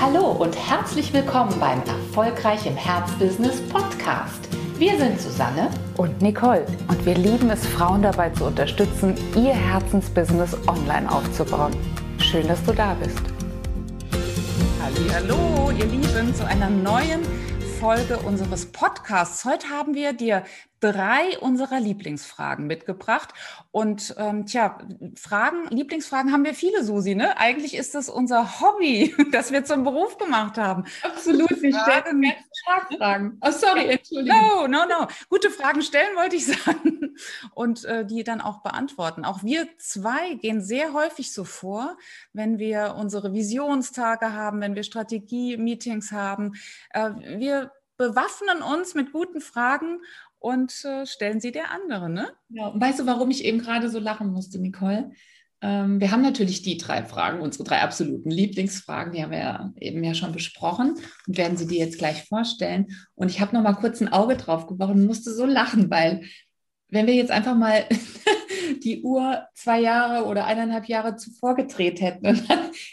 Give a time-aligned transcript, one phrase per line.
[0.00, 4.48] Hallo und herzlich willkommen beim Erfolgreich im Herzbusiness Podcast.
[4.78, 10.56] Wir sind Susanne und Nicole und wir lieben es, Frauen dabei zu unterstützen, ihr Herzensbusiness
[10.68, 11.72] online aufzubauen.
[12.18, 13.20] Schön, dass du da bist.
[15.14, 17.22] Hallo, ihr Lieben, zu einer neuen
[17.80, 19.44] Folge unseres Podcasts.
[19.44, 20.44] Heute haben wir dir
[20.80, 23.34] drei unserer Lieblingsfragen mitgebracht.
[23.70, 24.78] Und ähm, tja,
[25.16, 27.14] Fragen, Lieblingsfragen haben wir viele, Susi.
[27.14, 27.36] Ne?
[27.38, 30.84] Eigentlich ist das unser Hobby, das wir zum Beruf gemacht haben.
[31.02, 32.32] Absolut, wir stellen
[32.96, 33.38] Fragen.
[33.40, 34.38] Oh, sorry, Entschuldigung.
[34.38, 35.06] No, no, no.
[35.28, 37.16] Gute Fragen stellen, wollte ich sagen.
[37.54, 39.24] Und äh, die dann auch beantworten.
[39.24, 41.96] Auch wir zwei gehen sehr häufig so vor,
[42.32, 46.52] wenn wir unsere Visionstage haben, wenn wir Strategie-Meetings haben.
[46.90, 50.00] Äh, wir bewaffnen uns mit guten Fragen
[50.38, 52.12] und äh, stellen sie der anderen.
[52.12, 52.28] Ne?
[52.50, 55.10] Ja, und weißt du, warum ich eben gerade so lachen musste, Nicole?
[55.60, 59.72] Ähm, wir haben natürlich die drei Fragen, unsere drei absoluten Lieblingsfragen, die haben wir ja
[59.80, 60.94] eben ja schon besprochen
[61.26, 62.86] und werden sie dir jetzt gleich vorstellen.
[63.14, 66.22] Und ich habe noch mal kurz ein Auge drauf geworfen und musste so lachen, weil
[66.90, 67.84] wenn wir jetzt einfach mal
[68.84, 72.44] die Uhr zwei Jahre oder eineinhalb Jahre zuvor gedreht hätten und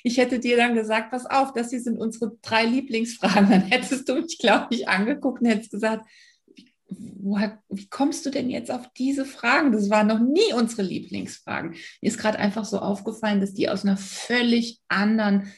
[0.03, 4.09] ich hätte dir dann gesagt, pass auf, das hier sind unsere drei Lieblingsfragen, dann hättest
[4.09, 6.05] du mich, glaube ich, angeguckt und hättest gesagt,
[6.89, 9.71] woher, wie kommst du denn jetzt auf diese Fragen?
[9.71, 11.71] Das waren noch nie unsere Lieblingsfragen.
[11.71, 15.51] Mir ist gerade einfach so aufgefallen, dass die aus einer völlig anderen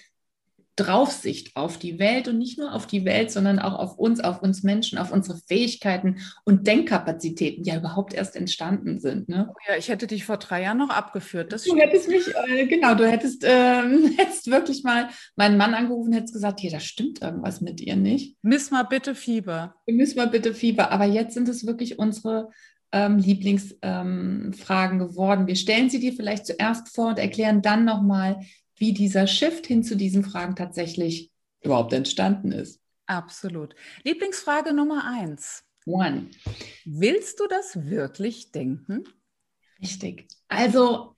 [0.77, 4.43] Draufsicht auf die Welt und nicht nur auf die Welt, sondern auch auf uns, auf
[4.43, 9.27] uns Menschen, auf unsere Fähigkeiten und Denkkapazitäten, die ja überhaupt erst entstanden sind.
[9.27, 9.49] Ne?
[9.49, 11.51] Oh ja, ich hätte dich vor drei Jahren noch abgeführt.
[11.51, 16.13] Das du hättest mich, äh, genau, du hättest, ähm, hättest wirklich mal meinen Mann angerufen,
[16.13, 18.37] hättest gesagt, hier, da stimmt irgendwas mit ihr nicht.
[18.43, 19.75] Miss mal bitte Fieber.
[19.87, 20.91] Miss mal bitte Fieber.
[20.91, 22.51] Aber jetzt sind es wirklich unsere
[22.91, 25.47] ähm, Lieblingsfragen ähm, geworden.
[25.47, 28.41] Wir stellen sie dir vielleicht zuerst vor und erklären dann nochmal,
[28.77, 32.79] wie dieser Shift hin zu diesen Fragen tatsächlich überhaupt entstanden ist.
[33.07, 33.75] Absolut.
[34.03, 35.63] Lieblingsfrage Nummer eins.
[35.85, 36.27] One.
[36.85, 39.03] Willst du das wirklich denken?
[39.81, 40.27] Richtig.
[40.49, 41.15] Also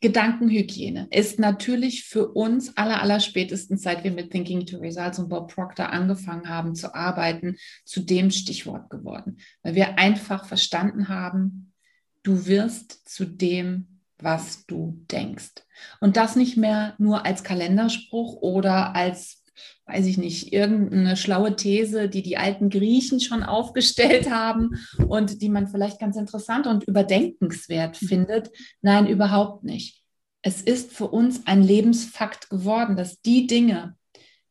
[0.00, 5.28] Gedankenhygiene ist natürlich für uns aller, aller spätestens, seit wir mit Thinking to Results und
[5.28, 11.74] Bob Proctor angefangen haben zu arbeiten, zu dem Stichwort geworden, weil wir einfach verstanden haben,
[12.22, 15.64] du wirst zu dem, was du denkst.
[16.00, 19.44] Und das nicht mehr nur als Kalenderspruch oder als,
[19.86, 24.70] weiß ich nicht, irgendeine schlaue These, die die alten Griechen schon aufgestellt haben
[25.08, 28.06] und die man vielleicht ganz interessant und überdenkenswert mhm.
[28.06, 28.50] findet.
[28.82, 30.02] Nein, überhaupt nicht.
[30.42, 33.96] Es ist für uns ein Lebensfakt geworden, dass die Dinge,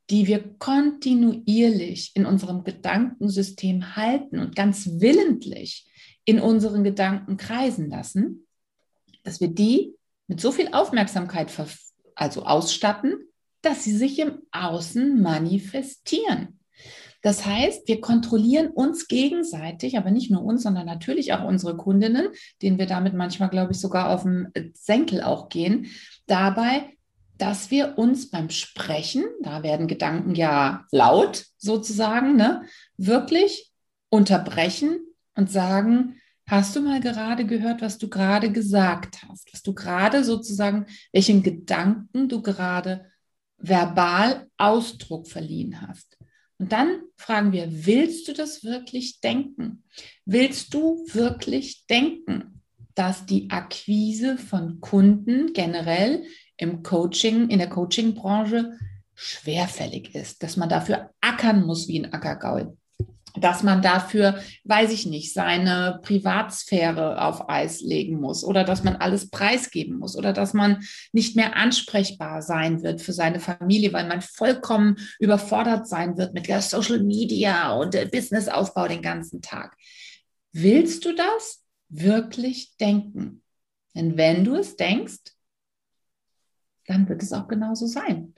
[0.10, 5.88] die wir kontinuierlich in unserem Gedankensystem halten und ganz willentlich
[6.26, 8.48] in unseren Gedanken kreisen lassen,
[9.24, 9.96] dass wir die
[10.28, 11.52] mit so viel Aufmerksamkeit
[12.16, 13.16] also ausstatten,
[13.62, 16.60] dass sie sich im Außen manifestieren.
[17.22, 22.30] Das heißt, wir kontrollieren uns gegenseitig, aber nicht nur uns, sondern natürlich auch unsere Kundinnen,
[22.62, 25.88] denen wir damit manchmal, glaube ich, sogar auf den Senkel auch gehen,
[26.28, 26.94] dabei,
[27.38, 32.64] dass wir uns beim Sprechen, da werden Gedanken ja laut sozusagen, ne,
[32.98, 33.72] wirklich
[34.10, 35.00] unterbrechen
[35.36, 36.19] und sagen,
[36.50, 39.54] Hast du mal gerade gehört, was du gerade gesagt hast?
[39.54, 43.06] Was du gerade sozusagen, welchen Gedanken du gerade
[43.60, 46.18] verbal Ausdruck verliehen hast?
[46.58, 49.84] Und dann fragen wir, willst du das wirklich denken?
[50.26, 52.64] Willst du wirklich denken,
[52.96, 56.24] dass die Akquise von Kunden generell
[56.58, 58.76] im Coaching, in der Coachingbranche
[59.14, 62.76] schwerfällig ist, dass man dafür ackern muss wie ein Ackergaul?
[63.36, 68.96] Dass man dafür, weiß ich nicht, seine Privatsphäre auf Eis legen muss oder dass man
[68.96, 74.08] alles preisgeben muss oder dass man nicht mehr ansprechbar sein wird für seine Familie, weil
[74.08, 79.76] man vollkommen überfordert sein wird mit der Social Media und der Businessaufbau den ganzen Tag.
[80.52, 83.44] Willst du das wirklich denken?
[83.96, 85.36] Denn wenn du es denkst,
[86.88, 88.34] dann wird es auch genauso sein.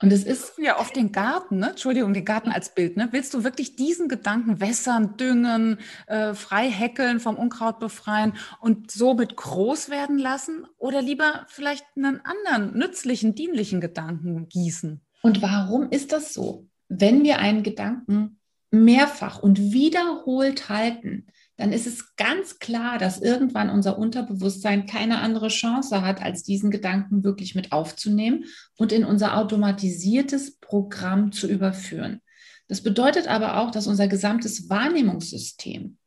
[0.00, 1.70] Und es ist ja oft den Garten, ne?
[1.70, 2.96] Entschuldigung, den Garten als Bild.
[2.96, 3.08] Ne?
[3.10, 9.34] Willst du wirklich diesen Gedanken wässern, düngen, äh, frei häckeln, vom Unkraut befreien und somit
[9.34, 10.66] groß werden lassen?
[10.76, 15.00] Oder lieber vielleicht einen anderen, nützlichen, dienlichen Gedanken gießen?
[15.22, 16.68] Und warum ist das so?
[16.88, 18.38] Wenn wir einen Gedanken
[18.70, 21.26] mehrfach und wiederholt halten,
[21.58, 26.70] dann ist es ganz klar, dass irgendwann unser Unterbewusstsein keine andere Chance hat, als diesen
[26.70, 28.44] Gedanken wirklich mit aufzunehmen
[28.76, 32.22] und in unser automatisiertes Programm zu überführen.
[32.68, 35.98] Das bedeutet aber auch, dass unser gesamtes Wahrnehmungssystem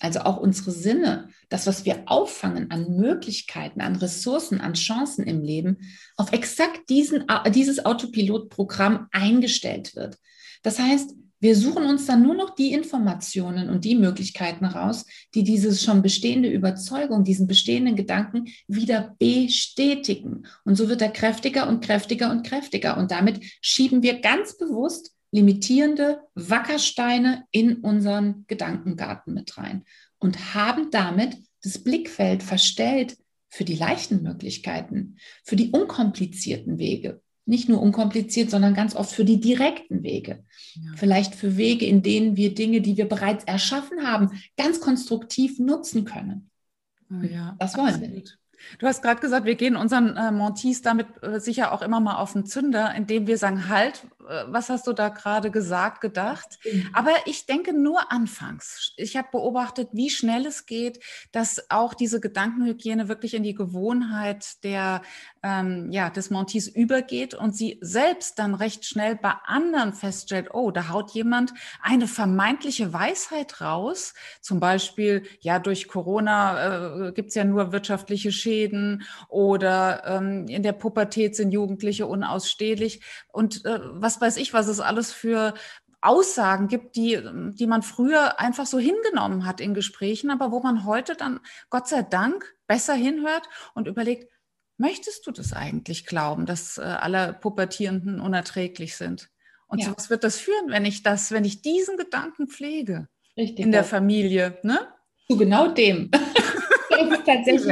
[0.00, 5.42] also auch unsere Sinne, das, was wir auffangen an Möglichkeiten, an Ressourcen, an Chancen im
[5.42, 5.76] Leben,
[6.16, 10.16] auf exakt diesen, dieses Autopilotprogramm eingestellt wird.
[10.62, 15.42] Das heißt, wir suchen uns dann nur noch die Informationen und die Möglichkeiten raus, die
[15.42, 20.46] diese schon bestehende Überzeugung, diesen bestehenden Gedanken wieder bestätigen.
[20.64, 22.98] Und so wird er kräftiger und kräftiger und kräftiger.
[22.98, 29.84] Und damit schieben wir ganz bewusst limitierende Wackersteine in unseren Gedankengarten mit rein
[30.18, 33.16] und haben damit das Blickfeld verstellt
[33.48, 37.22] für die leichten Möglichkeiten, für die unkomplizierten Wege.
[37.46, 40.44] Nicht nur unkompliziert, sondern ganz oft für die direkten Wege.
[40.74, 40.92] Ja.
[40.96, 46.04] Vielleicht für Wege, in denen wir Dinge, die wir bereits erschaffen haben, ganz konstruktiv nutzen
[46.04, 46.50] können.
[47.10, 48.08] Oh ja, das wollen absolut.
[48.08, 48.39] wir nicht.
[48.78, 52.16] Du hast gerade gesagt, wir gehen unseren äh, Montees damit äh, sicher auch immer mal
[52.16, 56.58] auf den Zünder, indem wir sagen, halt, äh, was hast du da gerade gesagt, gedacht?
[56.64, 56.88] Mhm.
[56.92, 58.92] Aber ich denke nur anfangs.
[58.96, 61.00] Ich habe beobachtet, wie schnell es geht,
[61.32, 65.02] dass auch diese Gedankenhygiene wirklich in die Gewohnheit der,
[65.42, 70.70] ähm, ja, des Montees übergeht und sie selbst dann recht schnell bei anderen feststellt, oh,
[70.70, 71.52] da haut jemand
[71.82, 74.14] eine vermeintliche Weisheit raus.
[74.40, 78.49] Zum Beispiel, ja, durch Corona äh, gibt es ja nur wirtschaftliche Schäden
[79.28, 83.02] oder ähm, in der Pubertät sind Jugendliche unausstehlich.
[83.32, 85.54] Und äh, was weiß ich, was es alles für
[86.02, 87.20] Aussagen gibt, die,
[87.52, 91.88] die man früher einfach so hingenommen hat in Gesprächen, aber wo man heute dann, Gott
[91.88, 94.30] sei Dank, besser hinhört und überlegt,
[94.78, 99.28] möchtest du das eigentlich glauben, dass äh, alle Pubertierenden unerträglich sind?
[99.66, 99.86] Und ja.
[99.86, 103.70] so was wird das führen, wenn ich das, wenn ich diesen Gedanken pflege Richtig, in
[103.70, 104.88] der Familie, ne?
[105.28, 106.10] Zu genau dem.
[107.00, 107.64] dass es tatsächlich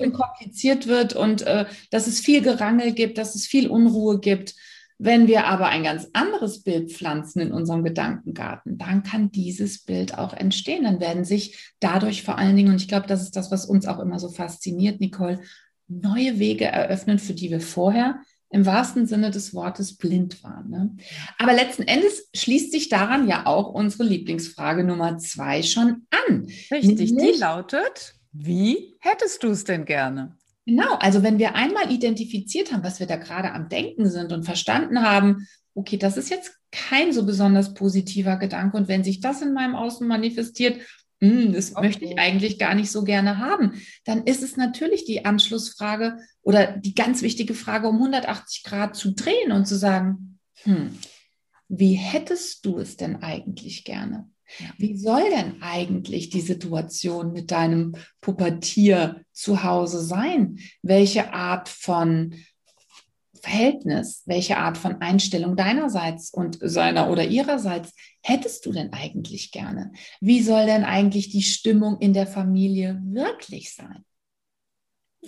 [0.00, 4.54] und kompliziert wird und äh, dass es viel Gerangel gibt, dass es viel Unruhe gibt
[4.98, 10.16] wenn wir aber ein ganz anderes Bild pflanzen in unserem Gedankengarten, dann kann dieses Bild
[10.16, 10.84] auch entstehen.
[10.84, 13.86] Dann werden sich dadurch vor allen Dingen, und ich glaube, das ist das, was uns
[13.86, 15.40] auch immer so fasziniert, Nicole,
[15.86, 20.70] neue Wege eröffnen, für die wir vorher im wahrsten Sinne des Wortes blind waren.
[20.70, 20.96] Ne?
[21.38, 26.46] Aber letzten Endes schließt sich daran ja auch unsere Lieblingsfrage Nummer zwei schon an.
[26.70, 30.36] Richtig, Nämlich, die lautet, wie hättest du es denn gerne?
[30.66, 34.44] Genau, also wenn wir einmal identifiziert haben, was wir da gerade am Denken sind und
[34.44, 39.42] verstanden haben, okay, das ist jetzt kein so besonders positiver Gedanke und wenn sich das
[39.42, 40.80] in meinem Außen manifestiert,
[41.20, 41.86] mh, hm, das okay.
[41.86, 46.66] möchte ich eigentlich gar nicht so gerne haben, dann ist es natürlich die Anschlussfrage oder
[46.76, 50.98] die ganz wichtige Frage um 180 Grad zu drehen und zu sagen, hm,
[51.68, 54.28] wie hättest du es denn eigentlich gerne?
[54.78, 60.58] Wie soll denn eigentlich die Situation mit deinem Pubertier zu Hause sein?
[60.82, 62.34] Welche Art von
[63.42, 69.92] Verhältnis, welche Art von Einstellung deinerseits und seiner oder ihrerseits hättest du denn eigentlich gerne?
[70.20, 74.04] Wie soll denn eigentlich die Stimmung in der Familie wirklich sein?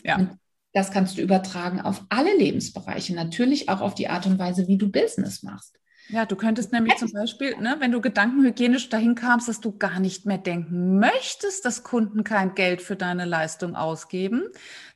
[0.02, 0.16] Ja.
[0.16, 0.38] Und
[0.72, 4.78] das kannst du übertragen auf alle Lebensbereiche, natürlich auch auf die Art und Weise, wie
[4.78, 5.78] du Business machst.
[6.10, 10.00] Ja, du könntest nämlich zum Beispiel, ne, wenn du gedankenhygienisch dahin kamst, dass du gar
[10.00, 14.44] nicht mehr denken möchtest, dass Kunden kein Geld für deine Leistung ausgeben,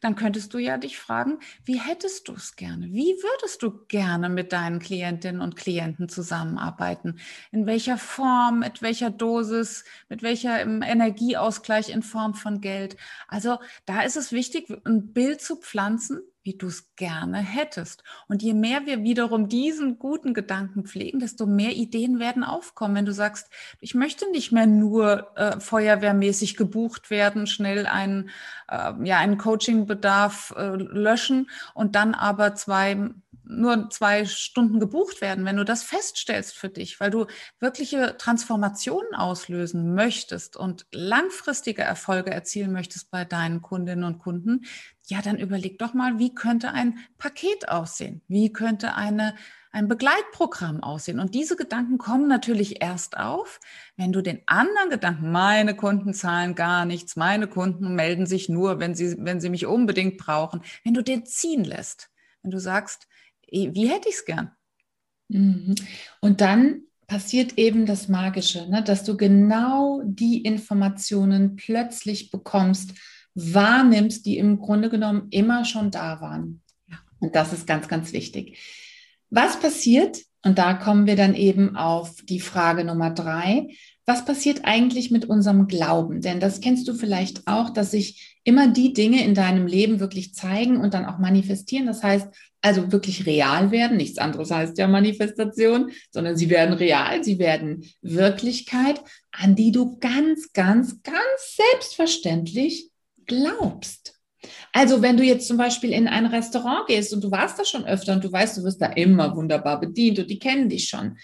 [0.00, 2.86] dann könntest du ja dich fragen, wie hättest du es gerne?
[2.86, 7.18] Wie würdest du gerne mit deinen Klientinnen und Klienten zusammenarbeiten?
[7.50, 12.96] In welcher Form, mit welcher Dosis, mit welcher Energieausgleich in Form von Geld?
[13.28, 18.02] Also da ist es wichtig, ein Bild zu pflanzen, wie du es gerne hättest.
[18.28, 22.96] Und je mehr wir wiederum diesen guten Gedanken pflegen, desto mehr Ideen werden aufkommen.
[22.96, 28.30] Wenn du sagst, ich möchte nicht mehr nur äh, feuerwehrmäßig gebucht werden, schnell einen,
[28.68, 33.10] äh, ja, einen Coachingbedarf äh, löschen und dann aber zwei
[33.56, 37.26] nur zwei Stunden gebucht werden, wenn du das feststellst für dich, weil du
[37.60, 44.64] wirkliche Transformationen auslösen möchtest und langfristige Erfolge erzielen möchtest bei deinen Kundinnen und Kunden,
[45.06, 48.22] ja, dann überleg doch mal, wie könnte ein Paket aussehen?
[48.28, 49.34] Wie könnte eine,
[49.72, 51.18] ein Begleitprogramm aussehen?
[51.18, 53.58] Und diese Gedanken kommen natürlich erst auf,
[53.96, 58.78] wenn du den anderen Gedanken, meine Kunden zahlen gar nichts, meine Kunden melden sich nur,
[58.78, 62.08] wenn sie, wenn sie mich unbedingt brauchen, wenn du den ziehen lässt.
[62.42, 63.08] Wenn du sagst,
[63.52, 64.50] wie hätte ich es gern?
[65.28, 65.74] Mhm.
[66.20, 68.82] Und dann passiert eben das Magische, ne?
[68.82, 72.94] dass du genau die Informationen plötzlich bekommst,
[73.34, 76.62] wahrnimmst, die im Grunde genommen immer schon da waren.
[77.20, 78.58] Und das ist ganz, ganz wichtig.
[79.30, 83.68] Was passiert, Und da kommen wir dann eben auf die Frage Nummer drei.
[84.04, 86.20] Was passiert eigentlich mit unserem Glauben?
[86.20, 90.34] Denn das kennst du vielleicht auch, dass sich immer die Dinge in deinem Leben wirklich
[90.34, 91.86] zeigen und dann auch manifestieren.
[91.86, 92.26] Das heißt,
[92.60, 93.96] also wirklich real werden.
[93.96, 99.98] Nichts anderes heißt ja Manifestation, sondern sie werden real, sie werden Wirklichkeit, an die du
[99.98, 102.90] ganz, ganz, ganz selbstverständlich
[103.26, 104.11] glaubst.
[104.72, 107.84] Also wenn du jetzt zum Beispiel in ein Restaurant gehst und du warst da schon
[107.84, 111.18] öfter und du weißt, du wirst da immer wunderbar bedient und die kennen dich schon,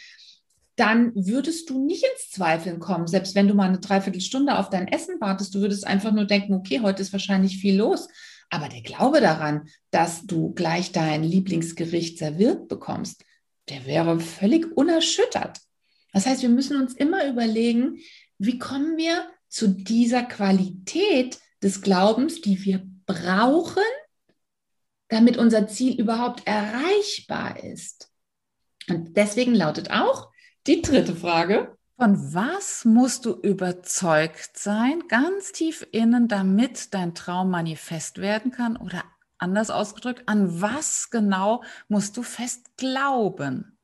[0.77, 4.87] dann würdest du nicht ins Zweifeln kommen, selbst wenn du mal eine Dreiviertelstunde auf dein
[4.87, 5.55] Essen wartest.
[5.55, 8.07] Du würdest einfach nur denken, okay, heute ist wahrscheinlich viel los.
[8.51, 13.25] Aber der Glaube daran, dass du gleich dein Lieblingsgericht serviert bekommst,
[13.69, 15.59] der wäre völlig unerschüttert.
[16.13, 17.99] Das heißt, wir müssen uns immer überlegen,
[18.39, 23.83] wie kommen wir zu dieser Qualität des Glaubens, die wir brauchen,
[25.09, 28.13] damit unser Ziel überhaupt erreichbar ist.
[28.89, 30.31] Und deswegen lautet auch
[30.67, 31.77] die dritte Frage.
[31.97, 38.77] Von was musst du überzeugt sein, ganz tief innen, damit dein Traum manifest werden kann?
[38.77, 39.03] Oder
[39.39, 43.79] anders ausgedrückt, an was genau musst du fest glauben?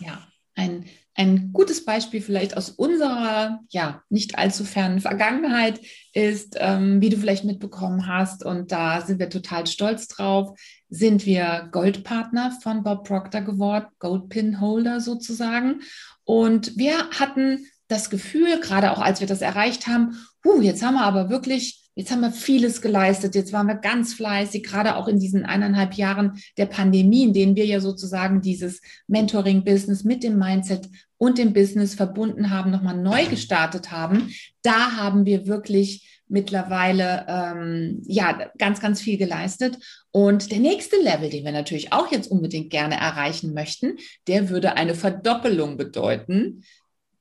[0.00, 0.26] Ja,
[0.56, 5.80] ein ein gutes Beispiel vielleicht aus unserer, ja, nicht allzu fernen Vergangenheit
[6.14, 11.26] ist, ähm, wie du vielleicht mitbekommen hast, und da sind wir total stolz drauf, sind
[11.26, 15.80] wir Goldpartner von Bob Proctor geworden, Goldpin-Holder sozusagen.
[16.24, 20.94] Und wir hatten das Gefühl, gerade auch als wir das erreicht haben, huh, jetzt haben
[20.94, 23.34] wir aber wirklich Jetzt haben wir vieles geleistet.
[23.34, 27.56] Jetzt waren wir ganz fleißig, gerade auch in diesen eineinhalb Jahren der Pandemie, in denen
[27.56, 33.26] wir ja sozusagen dieses Mentoring-Business mit dem Mindset und dem Business verbunden haben, nochmal neu
[33.26, 34.34] gestartet haben.
[34.62, 39.76] Da haben wir wirklich mittlerweile ähm, ja ganz, ganz viel geleistet.
[40.10, 44.76] Und der nächste Level, den wir natürlich auch jetzt unbedingt gerne erreichen möchten, der würde
[44.76, 46.64] eine Verdoppelung bedeuten.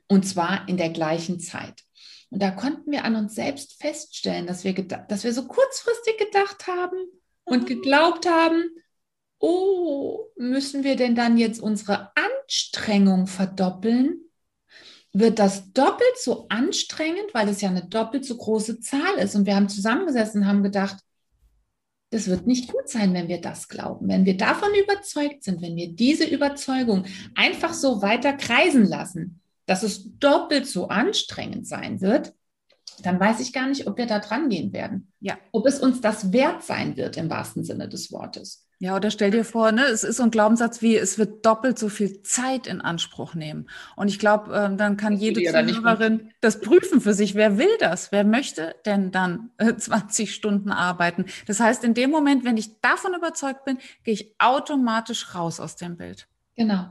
[0.08, 1.84] Und zwar in der gleichen Zeit.
[2.32, 6.66] Und da konnten wir an uns selbst feststellen, dass wir, dass wir so kurzfristig gedacht
[6.66, 6.98] haben
[7.44, 7.66] und mhm.
[7.68, 8.64] geglaubt haben,
[9.38, 14.22] oh, müssen wir denn dann jetzt unsere Anstrengung verdoppeln?
[15.14, 19.36] Wird das doppelt so anstrengend, weil es ja eine doppelt so große Zahl ist?
[19.36, 20.98] Und wir haben zusammengesessen und haben gedacht,
[22.12, 24.08] das wird nicht gut sein, wenn wir das glauben.
[24.08, 29.41] Wenn wir davon überzeugt sind, wenn wir diese Überzeugung einfach so weiter kreisen lassen,
[29.72, 32.34] dass es doppelt so anstrengend sein wird,
[33.04, 35.14] dann weiß ich gar nicht, ob wir da dran gehen werden.
[35.22, 35.38] Ja.
[35.54, 38.68] Ob es uns das wert sein wird im wahrsten Sinne des Wortes.
[38.80, 41.80] Ja, oder stell dir vor, ne, es ist so ein Glaubenssatz wie, es wird doppelt
[41.80, 43.70] so viel Zeit in Anspruch nehmen.
[43.96, 47.34] Und ich glaube, äh, dann kann das jede Zuhörerin das prüfen für sich.
[47.36, 48.12] Wer will das?
[48.12, 51.28] Wer möchte denn dann äh, 20 Stunden arbeiten?
[51.48, 55.78] Das heißt, in dem Moment, wenn ich davon überzeugt bin, gehe ich automatisch raus aus
[55.78, 56.28] dem Bild.
[56.58, 56.90] Genau.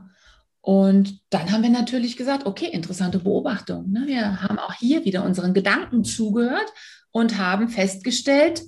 [0.61, 3.91] Und dann haben wir natürlich gesagt, okay, interessante Beobachtung.
[3.91, 4.03] Ne?
[4.05, 6.71] Wir haben auch hier wieder unseren Gedanken zugehört
[7.11, 8.61] und haben festgestellt,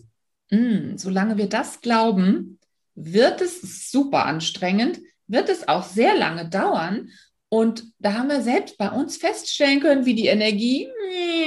[0.50, 2.60] mh, hm, solange wir das glauben,
[2.96, 7.10] wird es super anstrengend, wird es auch sehr lange dauern.
[7.50, 10.90] Und da haben wir selbst bei uns feststellen können, wie die Energie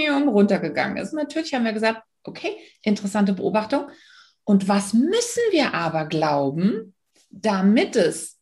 [0.09, 1.13] runtergegangen ist.
[1.13, 3.89] natürlich haben wir gesagt, okay, interessante Beobachtung.
[4.45, 6.95] Und was müssen wir aber glauben,
[7.31, 8.36] damit es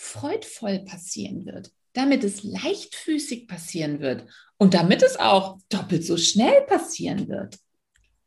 [0.00, 4.24] freudvoll passieren wird, damit es leichtfüßig passieren wird
[4.56, 7.58] und damit es auch doppelt so schnell passieren wird.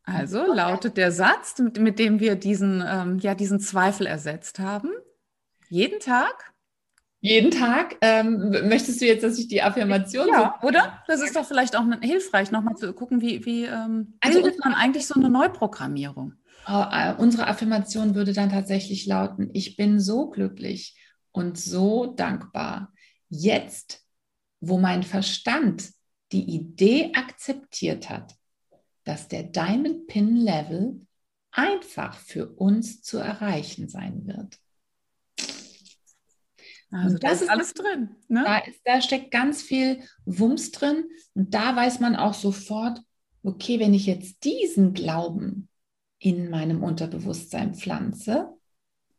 [0.04, 4.90] Also lautet der Satz, mit, mit dem wir diesen, ähm, ja, diesen Zweifel ersetzt haben.
[5.70, 6.54] Jeden Tag?
[7.22, 7.96] Jeden Tag.
[8.02, 11.02] Ähm, möchtest du jetzt, dass ich die Affirmation Ja, so oder?
[11.08, 14.74] Das ist doch vielleicht auch hilfreich, nochmal zu gucken, wie, wie ähm, also bildet man
[14.74, 16.34] eigentlich so eine Neuprogrammierung?
[16.68, 20.96] Oh, äh, unsere Affirmation würde dann tatsächlich lauten, ich bin so glücklich,
[21.34, 22.94] und so dankbar.
[23.28, 24.06] Jetzt,
[24.62, 25.92] wo mein Verstand
[26.32, 28.36] die Idee akzeptiert hat,
[29.04, 31.06] dass der Diamond Pin Level
[31.52, 34.58] einfach für uns zu erreichen sein wird.
[36.92, 38.16] Also das ist alles drin.
[38.28, 38.44] Ne?
[38.46, 43.02] Da, ist, da steckt ganz viel Wumms drin und da weiß man auch sofort,
[43.42, 45.70] okay, wenn ich jetzt diesen Glauben
[46.20, 48.50] in meinem Unterbewusstsein pflanze,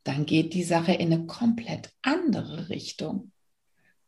[0.05, 3.33] dann geht die Sache in eine komplett andere Richtung.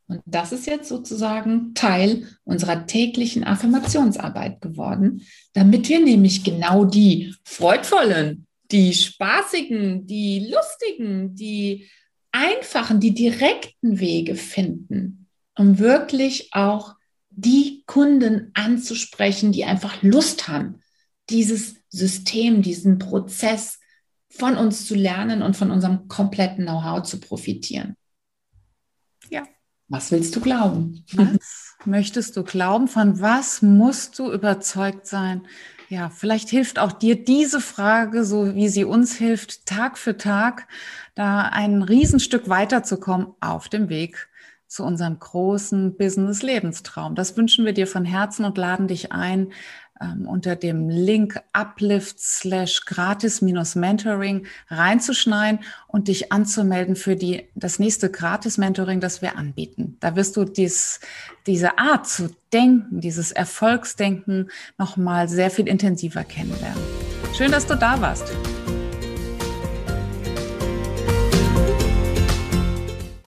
[0.08, 5.22] Und das ist jetzt sozusagen Teil unserer täglichen Affirmationsarbeit geworden,
[5.52, 11.88] damit wir nämlich genau die freudvollen, die spaßigen, die lustigen, die
[12.30, 15.26] einfachen, die direkten Wege finden,
[15.56, 16.94] um wirklich auch
[17.30, 20.80] die Kunden anzusprechen, die einfach Lust haben,
[21.30, 23.78] dieses System, diesen Prozess
[24.36, 27.96] von uns zu lernen und von unserem kompletten Know-how zu profitieren.
[29.30, 29.42] Ja,
[29.88, 31.04] Was willst du glauben?
[31.12, 32.88] Was möchtest du glauben?
[32.88, 35.46] Von was musst du überzeugt sein?
[35.88, 40.66] Ja, vielleicht hilft auch dir diese Frage, so wie sie uns hilft, Tag für Tag,
[41.14, 44.28] da ein Riesenstück weiterzukommen auf dem Weg
[44.68, 47.14] zu unserem großen Business-Lebenstraum.
[47.14, 49.52] Das wünschen wir dir von Herzen und laden dich ein,
[50.00, 57.48] ähm, unter dem Link uplift slash gratis minus mentoring reinzuschneiden und dich anzumelden für die,
[57.54, 59.96] das nächste gratis Mentoring, das wir anbieten.
[60.00, 61.00] Da wirst du dies,
[61.46, 66.82] diese Art zu denken, dieses Erfolgsdenken nochmal sehr viel intensiver kennenlernen.
[67.34, 68.32] Schön, dass du da warst.